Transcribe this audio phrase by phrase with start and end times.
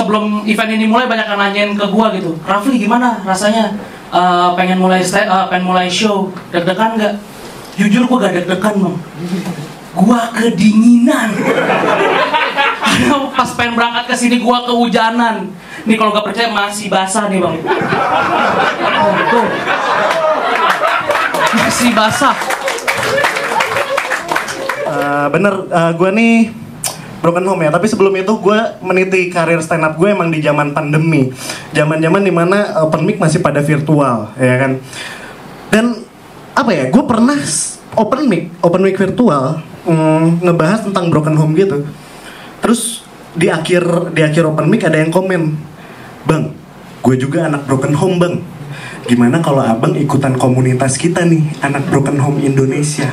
[0.00, 2.32] sebelum event ini mulai banyak yang nanyain ke gua gitu.
[2.40, 3.76] Rafli gimana rasanya?
[4.10, 7.14] Eh, pengen mulai sta- eh, pengen mulai show deg-degan nggak?
[7.76, 8.96] Jujur gua gak deg-degan bang.
[9.92, 11.28] Gua kedinginan.
[13.36, 15.52] Pas pengen berangkat ke sini gua kehujanan.
[15.84, 17.56] Nih kalau gak percaya masih basah nih bang.
[19.28, 19.46] Tuh.
[21.52, 22.34] Masih basah.
[24.90, 25.54] Eh, bener,
[25.94, 26.50] gue nih
[27.20, 27.70] broken home ya.
[27.70, 31.30] Tapi sebelum itu gue meniti karir stand up gue emang di zaman pandemi,
[31.76, 34.72] zaman-zaman di mana open mic masih pada virtual, ya kan.
[35.70, 36.04] Dan
[36.56, 36.84] apa ya?
[36.88, 37.38] Gue pernah
[37.94, 41.86] open mic, open mic virtual mm, ngebahas tentang broken home gitu.
[42.60, 43.04] Terus
[43.36, 45.54] di akhir di akhir open mic ada yang komen,
[46.26, 46.50] bang,
[47.04, 48.36] gue juga anak broken home bang.
[49.08, 53.10] Gimana kalau abang ikutan komunitas kita nih, anak broken home Indonesia?